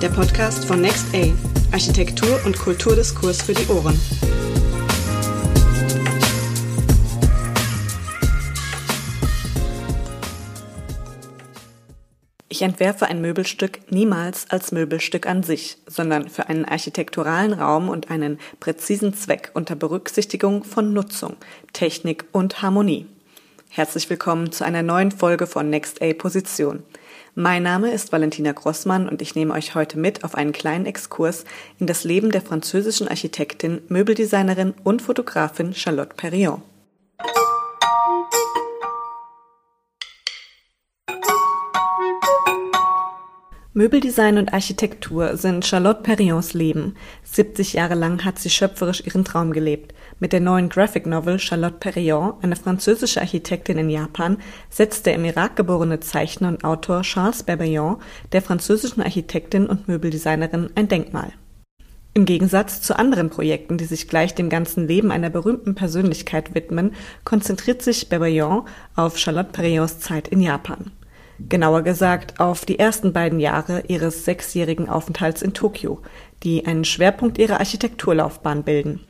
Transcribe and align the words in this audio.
der 0.00 0.08
Podcast 0.08 0.64
von 0.64 0.80
Next 0.80 1.14
A, 1.14 1.30
Architektur 1.72 2.40
und 2.46 2.58
Kulturdiskurs 2.58 3.42
für 3.42 3.52
die 3.52 3.66
Ohren. 3.66 4.00
Ich 12.48 12.62
entwerfe 12.62 13.06
ein 13.06 13.20
Möbelstück 13.20 13.92
niemals 13.92 14.48
als 14.48 14.72
Möbelstück 14.72 15.26
an 15.26 15.42
sich, 15.42 15.76
sondern 15.86 16.30
für 16.30 16.48
einen 16.48 16.64
architekturalen 16.64 17.52
Raum 17.52 17.90
und 17.90 18.10
einen 18.10 18.38
präzisen 18.58 19.12
Zweck 19.12 19.50
unter 19.52 19.76
Berücksichtigung 19.76 20.64
von 20.64 20.94
Nutzung, 20.94 21.36
Technik 21.74 22.24
und 22.32 22.62
Harmonie. 22.62 23.06
Herzlich 23.72 24.10
willkommen 24.10 24.50
zu 24.50 24.64
einer 24.64 24.82
neuen 24.82 25.12
Folge 25.12 25.46
von 25.46 25.70
Next 25.70 26.02
A 26.02 26.12
Position. 26.12 26.82
Mein 27.36 27.62
Name 27.62 27.92
ist 27.92 28.10
Valentina 28.10 28.50
Grossmann 28.50 29.08
und 29.08 29.22
ich 29.22 29.36
nehme 29.36 29.54
euch 29.54 29.76
heute 29.76 29.96
mit 29.96 30.24
auf 30.24 30.34
einen 30.34 30.50
kleinen 30.50 30.86
Exkurs 30.86 31.44
in 31.78 31.86
das 31.86 32.02
Leben 32.02 32.32
der 32.32 32.42
französischen 32.42 33.06
Architektin, 33.06 33.80
Möbeldesignerin 33.86 34.74
und 34.82 35.02
Fotografin 35.02 35.72
Charlotte 35.72 36.16
Perriand. 36.16 36.62
Möbeldesign 43.72 44.36
und 44.36 44.52
Architektur 44.52 45.36
sind 45.36 45.64
Charlotte 45.64 46.02
Perrions 46.02 46.54
Leben. 46.54 46.96
70 47.22 47.74
Jahre 47.74 47.94
lang 47.94 48.24
hat 48.24 48.40
sie 48.40 48.50
schöpferisch 48.50 49.06
ihren 49.06 49.24
Traum 49.24 49.52
gelebt. 49.52 49.94
Mit 50.18 50.32
der 50.32 50.40
neuen 50.40 50.68
Graphic 50.68 51.06
Novel 51.06 51.38
Charlotte 51.38 51.76
Perriand, 51.78 52.42
eine 52.42 52.56
französische 52.56 53.20
Architektin 53.20 53.78
in 53.78 53.88
Japan, 53.88 54.38
setzt 54.70 55.06
der 55.06 55.14
im 55.14 55.24
Irak 55.24 55.54
geborene 55.54 56.00
Zeichner 56.00 56.48
und 56.48 56.64
Autor 56.64 57.02
Charles 57.02 57.44
Berbillon 57.44 57.98
der 58.32 58.42
französischen 58.42 59.02
Architektin 59.02 59.66
und 59.66 59.86
Möbeldesignerin 59.86 60.70
ein 60.74 60.88
Denkmal. 60.88 61.32
Im 62.12 62.24
Gegensatz 62.24 62.82
zu 62.82 62.98
anderen 62.98 63.30
Projekten, 63.30 63.78
die 63.78 63.84
sich 63.84 64.08
gleich 64.08 64.34
dem 64.34 64.48
ganzen 64.48 64.88
Leben 64.88 65.12
einer 65.12 65.30
berühmten 65.30 65.76
Persönlichkeit 65.76 66.56
widmen, 66.56 66.90
konzentriert 67.22 67.82
sich 67.82 68.08
Berbillon 68.08 68.64
auf 68.96 69.16
Charlotte 69.16 69.52
Perrions 69.52 70.00
Zeit 70.00 70.26
in 70.26 70.40
Japan 70.40 70.90
genauer 71.48 71.82
gesagt 71.82 72.40
auf 72.40 72.64
die 72.64 72.78
ersten 72.78 73.12
beiden 73.12 73.40
Jahre 73.40 73.84
ihres 73.88 74.24
sechsjährigen 74.24 74.88
Aufenthalts 74.88 75.42
in 75.42 75.54
Tokio, 75.54 76.00
die 76.42 76.66
einen 76.66 76.84
Schwerpunkt 76.84 77.38
ihrer 77.38 77.60
Architekturlaufbahn 77.60 78.62
bilden. 78.62 79.00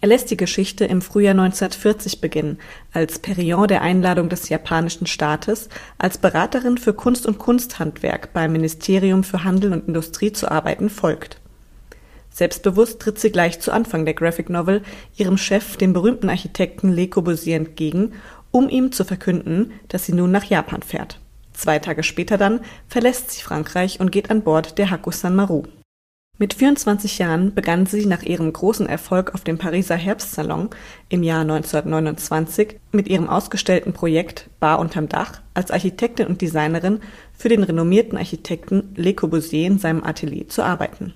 Er 0.00 0.08
lässt 0.08 0.30
die 0.30 0.36
Geschichte 0.36 0.84
im 0.84 1.00
Frühjahr 1.00 1.30
1940 1.30 2.20
beginnen, 2.20 2.58
als 2.92 3.18
Perriand 3.18 3.70
der 3.70 3.80
Einladung 3.80 4.28
des 4.28 4.50
japanischen 4.50 5.06
Staates 5.06 5.70
als 5.96 6.18
Beraterin 6.18 6.76
für 6.76 6.92
Kunst 6.92 7.26
und 7.26 7.38
Kunsthandwerk 7.38 8.34
beim 8.34 8.52
Ministerium 8.52 9.24
für 9.24 9.44
Handel 9.44 9.72
und 9.72 9.88
Industrie 9.88 10.32
zu 10.32 10.50
arbeiten 10.50 10.90
folgt. 10.90 11.40
Selbstbewusst 12.28 13.00
tritt 13.00 13.18
sie 13.18 13.30
gleich 13.30 13.60
zu 13.60 13.72
Anfang 13.72 14.04
der 14.04 14.12
Graphic 14.12 14.50
Novel 14.50 14.82
ihrem 15.16 15.38
Chef, 15.38 15.78
dem 15.78 15.92
berühmten 15.94 16.28
Architekten 16.28 16.92
Le 16.92 17.08
Corbusier, 17.08 17.56
entgegen, 17.56 18.12
um 18.50 18.68
ihm 18.68 18.92
zu 18.92 19.04
verkünden, 19.04 19.72
dass 19.88 20.04
sie 20.04 20.12
nun 20.12 20.32
nach 20.32 20.44
Japan 20.44 20.82
fährt. 20.82 21.18
Zwei 21.54 21.78
Tage 21.78 22.02
später 22.02 22.36
dann 22.36 22.60
verlässt 22.88 23.30
sie 23.30 23.42
Frankreich 23.42 24.00
und 24.00 24.12
geht 24.12 24.30
an 24.30 24.42
Bord 24.42 24.76
der 24.76 24.90
Hakusan 24.90 25.34
Maru. 25.34 25.62
Mit 26.36 26.52
24 26.52 27.18
Jahren 27.18 27.54
begann 27.54 27.86
sie 27.86 28.06
nach 28.06 28.24
ihrem 28.24 28.52
großen 28.52 28.88
Erfolg 28.88 29.34
auf 29.34 29.44
dem 29.44 29.56
Pariser 29.56 29.94
Herbstsalon 29.94 30.70
im 31.08 31.22
Jahr 31.22 31.42
1929 31.42 32.80
mit 32.90 33.06
ihrem 33.06 33.28
ausgestellten 33.28 33.92
Projekt 33.92 34.50
Bar 34.58 34.80
unterm 34.80 35.08
Dach 35.08 35.42
als 35.54 35.70
Architektin 35.70 36.26
und 36.26 36.40
Designerin 36.40 36.98
für 37.32 37.48
den 37.48 37.62
renommierten 37.62 38.18
Architekten 38.18 38.92
Le 38.96 39.14
Corbusier 39.14 39.68
in 39.68 39.78
seinem 39.78 40.02
Atelier 40.02 40.48
zu 40.48 40.64
arbeiten. 40.64 41.14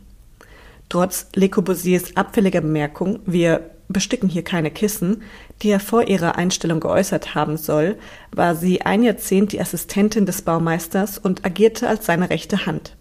Trotz 0.88 1.26
Le 1.34 1.48
Corbusiers 1.48 2.16
abfälliger 2.16 2.60
Bemerkung, 2.60 3.18
wir 3.26 3.70
besticken 3.88 4.28
hier 4.28 4.44
keine 4.44 4.70
Kissen, 4.70 5.22
die 5.62 5.70
er 5.70 5.80
vor 5.80 6.08
ihrer 6.08 6.36
Einstellung 6.36 6.80
geäußert 6.80 7.34
haben 7.34 7.56
soll, 7.56 7.96
war 8.32 8.54
sie 8.54 8.82
ein 8.82 9.02
Jahrzehnt 9.02 9.52
die 9.52 9.60
Assistentin 9.60 10.26
des 10.26 10.42
Baumeisters 10.42 11.18
und 11.18 11.44
agierte 11.44 11.88
als 11.88 12.06
seine 12.06 12.30
rechte 12.30 12.66
Hand. 12.66 12.96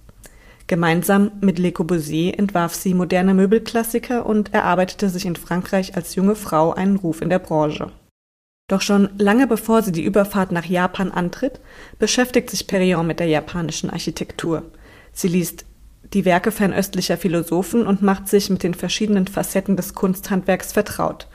Gemeinsam 0.67 1.31
mit 1.39 1.59
Le 1.59 1.71
Corbusier 1.71 2.37
entwarf 2.37 2.75
sie 2.75 2.93
moderne 2.93 3.33
Möbelklassiker 3.33 4.25
und 4.25 4.53
erarbeitete 4.53 5.09
sich 5.09 5.25
in 5.25 5.37
Frankreich 5.37 5.95
als 5.95 6.15
junge 6.15 6.35
Frau 6.35 6.73
einen 6.73 6.97
Ruf 6.97 7.21
in 7.21 7.29
der 7.29 7.39
Branche. 7.39 7.91
Doch 8.69 8.81
schon 8.81 9.09
lange 9.17 9.47
bevor 9.47 9.81
sie 9.81 9.93
die 9.93 10.03
Überfahrt 10.03 10.51
nach 10.51 10.65
Japan 10.65 11.09
antritt, 11.09 11.61
beschäftigt 11.99 12.49
sich 12.49 12.67
Perriand 12.67 13.07
mit 13.07 13.21
der 13.21 13.27
japanischen 13.27 13.89
Architektur. 13.89 14.63
Sie 15.13 15.29
liest 15.29 15.65
die 16.13 16.25
Werke 16.25 16.51
fernöstlicher 16.51 17.18
Philosophen 17.18 17.85
und 17.85 18.01
macht 18.01 18.28
sich 18.28 18.50
mit 18.50 18.63
den 18.63 18.73
verschiedenen 18.73 19.28
Facetten 19.28 19.75
des 19.75 19.94
Kunsthandwerks 19.94 20.73
vertraut. 20.73 21.28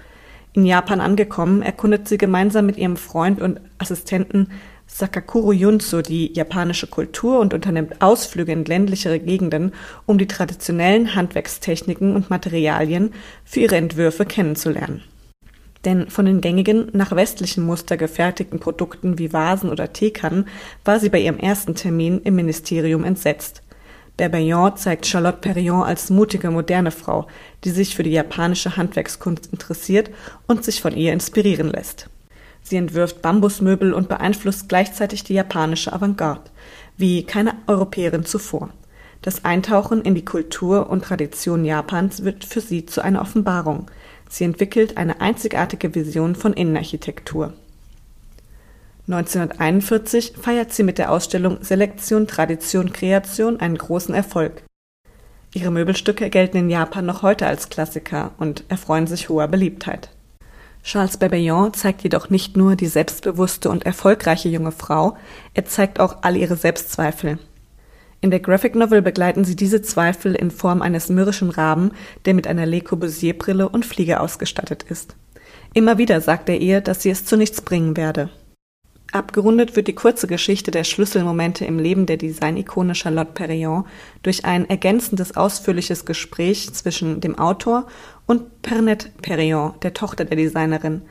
In 0.55 0.67
Japan 0.67 1.01
angekommen, 1.01 1.63
erkundet 1.63 2.09
sie 2.09 2.19
gemeinsam 2.19 2.67
mit 2.67 2.77
ihrem 2.77 2.97
Freund 2.97 3.41
und 3.41 3.61
Assistenten 3.79 4.49
Sakakuro 4.87 5.53
Junso 5.53 6.03
die 6.03 6.33
japanische 6.35 6.87
Kultur 6.87 7.41
und 7.41 7.55
unternimmt 7.55 8.03
Ausflüge 8.03 8.53
in 8.53 8.67
ländlichere 8.67 9.19
Gegenden, 9.19 9.73
um 10.05 10.19
die 10.19 10.27
traditionellen 10.27 11.15
Handwerkstechniken 11.15 12.15
und 12.15 12.29
Materialien 12.29 13.15
für 13.45 13.61
ihre 13.61 13.77
Entwürfe 13.77 14.27
kennenzulernen. 14.27 15.03
Denn 15.87 16.11
von 16.11 16.27
den 16.27 16.43
gängigen, 16.43 16.89
nach 16.93 17.17
westlichem 17.17 17.65
Muster 17.65 17.97
gefertigten 17.97 18.61
Produkten 18.61 19.19
wie 19.19 19.33
Vasen 19.33 19.71
oder 19.71 19.93
Teekannen 19.93 20.47
war 20.85 21.01
sie 21.01 21.09
bei 21.09 21.21
ihrem 21.21 21.39
ersten 21.39 21.75
Termin 21.75 22.21
im 22.23 22.37
Ministerium 22.37 23.03
entsetzt. 23.03 23.63
Berbaillon 24.23 24.77
zeigt 24.77 25.05
Charlotte 25.05 25.39
Perriand 25.39 25.85
als 25.85 26.09
mutige, 26.09 26.53
moderne 26.53 26.93
Frau, 26.93 27.27
die 27.65 27.71
sich 27.71 27.97
für 27.97 28.05
die 28.05 28.13
japanische 28.13 28.77
Handwerkskunst 28.77 29.49
interessiert 29.51 30.11
und 30.47 30.65
sich 30.65 30.81
von 30.81 30.97
ihr 30.97 31.13
inspirieren 31.13 31.73
lässt. 31.73 32.09
Sie 32.63 32.77
entwirft 32.77 33.21
Bambusmöbel 33.21 33.93
und 33.93 34.09
beeinflusst 34.09 34.69
gleichzeitig 34.69 35.25
die 35.25 35.35
japanische 35.35 35.93
Avantgarde, 35.93 36.53
wie 36.97 37.25
keine 37.25 37.55
Europäerin 37.67 38.25
zuvor. 38.25 38.69
Das 39.23 39.45
Eintauchen 39.45 40.03
in 40.03 40.15
die 40.15 40.25
Kultur 40.25 40.89
und 40.89 41.03
Tradition 41.03 41.65
Japans 41.65 42.23
wird 42.23 42.45
für 42.45 42.61
sie 42.61 42.87
zu 42.87 43.03
einer 43.03 43.23
Offenbarung. 43.23 43.91
Sie 44.31 44.45
entwickelt 44.45 44.99
eine 44.99 45.21
einzigartige 45.21 45.97
Vision 45.97 46.37
von 46.37 46.53
Innenarchitektur. 46.53 47.55
1941 49.13 50.35
feiert 50.41 50.73
sie 50.73 50.83
mit 50.83 50.97
der 50.97 51.11
Ausstellung 51.11 51.59
Selektion, 51.61 52.27
Tradition, 52.27 52.93
Kreation 52.93 53.61
einen 53.61 53.77
großen 53.77 54.15
Erfolg. 54.15 54.63
Ihre 55.55 55.71
Möbelstücke 55.71 56.31
gelten 56.31 56.57
in 56.57 56.71
Japan 56.71 57.05
noch 57.05 57.23
heute 57.23 57.47
als 57.47 57.69
Klassiker 57.69 58.33
und 58.39 58.65
erfreuen 58.69 59.07
sich 59.07 59.29
hoher 59.29 59.49
Beliebtheit. 59.49 60.09
Charles 60.83 61.19
Babaillon 61.19 61.75
zeigt 61.75 62.03
jedoch 62.03 62.31
nicht 62.31 62.57
nur 62.57 62.75
die 62.75 62.87
selbstbewusste 62.87 63.69
und 63.69 63.85
erfolgreiche 63.85 64.49
junge 64.49 64.73
Frau, 64.73 65.17
er 65.53 65.67
zeigt 65.67 66.01
auch 66.01 66.19
all 66.23 66.37
ihre 66.37 66.57
Selbstzweifel. 66.57 67.39
In 68.23 68.31
der 68.31 68.41
Graphic 68.41 68.75
Novel 68.75 69.03
begleiten 69.03 69.45
sie 69.45 69.57
diese 69.57 69.83
Zweifel 69.83 70.35
in 70.35 70.51
Form 70.51 70.81
eines 70.81 71.09
mürrischen 71.09 71.51
Raben, 71.51 71.91
der 72.25 72.35
mit 72.35 72.47
einer 72.47 72.67
Le 72.67 72.81
Corbusier 72.81 73.37
Brille 73.37 73.69
und 73.69 73.85
Fliege 73.85 74.21
ausgestattet 74.21 74.85
ist. 74.85 75.17
Immer 75.75 75.99
wieder 75.99 76.21
sagt 76.21 76.49
er 76.49 76.61
ihr, 76.61 76.81
dass 76.81 77.03
sie 77.03 77.11
es 77.11 77.25
zu 77.25 77.37
nichts 77.37 77.61
bringen 77.61 77.97
werde. 77.97 78.31
Abgerundet 79.13 79.77
wird 79.77 79.89
die 79.89 79.95
kurze 79.95 80.27
Geschichte 80.27 80.71
der 80.71 80.85
Schlüsselmomente 80.85 81.67
im 81.67 81.79
Leben 81.79 82.07
der 82.07 82.17
Designikone 82.17 82.95
Charlotte 82.95 83.33
Perriand 83.33 83.85
durch 84.23 84.47
ein 84.47 84.69
ergänzendes 84.71 85.37
ausführliches 85.37 86.07
Gespräch 86.07 86.73
zwischen 86.73 87.21
dem 87.21 87.39
Autor 87.39 87.87
und 88.25 88.63
Pernette 88.63 89.11
Perriand, 89.21 89.83
der 89.85 89.93
Tochter 89.93 90.25
der 90.25 90.39
Designerin. 90.39 91.03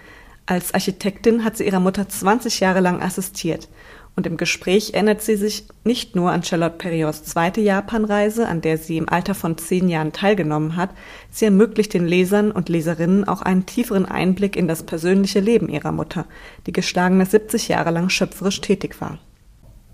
Als 0.48 0.74
Architektin 0.74 1.44
hat 1.44 1.58
sie 1.58 1.68
ihrer 1.68 1.80
Mutter 1.80 2.10
20 2.10 2.60
Jahre 2.60 2.80
lang 2.80 3.04
assistiert 3.04 3.70
und 4.16 4.28
im 4.28 4.38
Gespräch 4.38 4.94
erinnert 4.94 5.22
sie 5.22 5.36
sich 5.36 5.66
nicht 5.84 6.16
nur 6.16 6.32
an 6.32 6.44
Charlotte 6.44 6.78
Perrions 6.78 7.24
zweite 7.24 7.62
Japanreise, 7.62 8.48
an 8.48 8.62
der 8.62 8.78
sie 8.78 8.98
im 8.98 9.08
Alter 9.08 9.34
von 9.34 9.58
zehn 9.58 9.88
Jahren 9.88 10.12
teilgenommen 10.12 10.76
hat, 10.76 10.90
sie 11.30 11.46
ermöglicht 11.46 11.94
den 11.94 12.06
Lesern 12.06 12.52
und 12.52 12.70
Leserinnen 12.70 13.28
auch 13.28 13.42
einen 13.42 13.66
tieferen 13.66 14.06
Einblick 14.06 14.56
in 14.56 14.68
das 14.68 14.84
persönliche 14.84 15.40
Leben 15.40 15.70
ihrer 15.70 15.92
Mutter, 15.92 16.26
die 16.68 16.74
geschlagene 16.74 17.26
70 17.26 17.70
Jahre 17.70 17.92
lang 17.92 18.10
schöpferisch 18.10 18.60
tätig 18.62 19.00
war. 19.00 19.18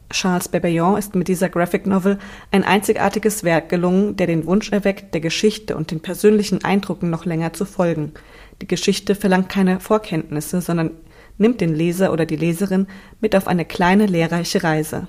Charles 0.09 0.47
Bebaillon 0.47 0.97
ist 0.97 1.15
mit 1.15 1.27
dieser 1.27 1.49
Graphic 1.49 1.85
Novel 1.85 2.17
ein 2.51 2.63
einzigartiges 2.63 3.43
Werk 3.43 3.69
gelungen, 3.69 4.15
der 4.15 4.27
den 4.27 4.45
Wunsch 4.45 4.71
erweckt, 4.71 5.13
der 5.13 5.21
Geschichte 5.21 5.75
und 5.75 5.91
den 5.91 5.99
persönlichen 5.99 6.63
Eindrücken 6.63 7.09
noch 7.09 7.25
länger 7.25 7.53
zu 7.53 7.65
folgen. 7.65 8.13
Die 8.61 8.67
Geschichte 8.67 9.15
verlangt 9.15 9.49
keine 9.49 9.79
Vorkenntnisse, 9.79 10.61
sondern 10.61 10.91
nimmt 11.37 11.61
den 11.61 11.75
Leser 11.75 12.11
oder 12.11 12.25
die 12.25 12.35
Leserin 12.35 12.87
mit 13.19 13.35
auf 13.35 13.47
eine 13.47 13.65
kleine 13.65 14.05
lehrreiche 14.05 14.63
Reise. 14.63 15.07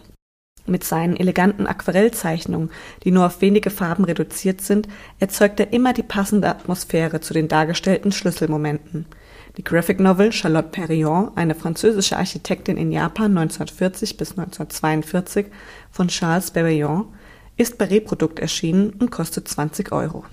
Mit 0.67 0.85
seinen 0.85 1.17
eleganten 1.17 1.67
Aquarellzeichnungen, 1.67 2.71
die 3.03 3.11
nur 3.11 3.27
auf 3.27 3.41
wenige 3.41 3.71
Farben 3.71 4.05
reduziert 4.05 4.61
sind, 4.61 4.87
erzeugt 5.19 5.61
er 5.61 5.73
immer 5.73 5.95
die 5.95 6.03
passende 6.03 6.49
Atmosphäre 6.49 7.21
zu 7.21 7.33
den 7.33 7.49
dargestellten 7.49 8.13
Schlüsselmomenten. 8.13 9.07
Die 9.57 9.65
Graphic 9.65 9.99
Novel 9.99 10.31
Charlotte 10.31 10.69
Perriand, 10.69 11.37
eine 11.37 11.55
französische 11.55 12.19
Architektin 12.19 12.77
in 12.77 12.93
Japan 12.93 13.37
1940 13.37 14.19
bis 14.19 14.33
1942 14.33 15.47
von 15.91 16.09
Charles 16.09 16.51
Perriand, 16.51 17.07
ist 17.57 17.79
bei 17.79 17.87
Reprodukt 17.87 18.39
erschienen 18.39 18.91
und 18.91 19.11
kostet 19.11 19.49
20 19.49 19.91
Euro 19.91 20.25